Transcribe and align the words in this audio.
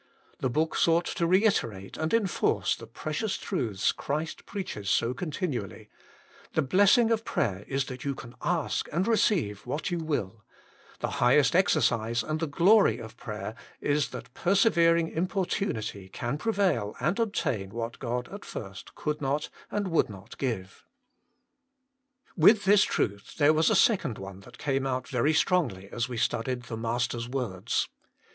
The 0.39 0.49
book 0.49 0.75
sought 0.75 1.05
to 1.05 1.27
reiterate 1.27 1.95
and 1.95 2.11
enforce 2.11 2.75
the 2.75 2.87
precious 2.87 3.37
truths 3.37 3.91
Christ 3.91 4.47
preaches 4.47 4.89
so 4.89 5.13
continually: 5.13 5.91
the 6.53 6.63
blessing 6.63 7.11
of 7.11 7.23
prayer 7.23 7.63
is 7.67 7.85
that 7.85 8.03
you 8.03 8.15
can 8.15 8.33
ask 8.41 8.89
and 8.91 9.07
receive 9.07 9.63
what 9.67 9.91
you 9.91 9.99
will: 9.99 10.43
the 11.01 11.07
^ 11.07 11.11
highest 11.11 11.55
exercise 11.55 12.23
and 12.23 12.39
the 12.39 12.47
glory 12.47 12.97
of 12.97 13.15
prayer 13.15 13.53
is 13.79 14.09
that 14.09 14.33
persevering 14.33 15.07
importunity 15.07 16.09
can 16.09 16.39
prevail 16.39 16.95
and 16.99 17.19
obtain 17.19 17.69
what 17.69 17.99
God 17.99 18.27
at 18.33 18.43
first 18.43 18.95
could 18.95 19.21
not 19.21 19.49
and 19.69 19.87
would 19.89 20.09
not 20.09 20.35
give. 20.39 20.83
With 22.35 22.63
this 22.65 22.81
truth 22.81 23.35
there 23.37 23.53
was 23.53 23.69
a 23.69 23.75
second 23.75 24.17
one 24.17 24.39
that 24.39 24.57
came 24.57 24.87
out 24.87 25.07
very 25.07 25.35
strongly 25.35 25.89
as 25.89 26.09
we 26.09 26.17
studied 26.17 26.63
the 26.63 26.75
Master 26.77 27.17
s 27.19 27.27
words. 27.29 27.87